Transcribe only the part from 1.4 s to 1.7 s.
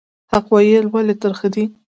دي؟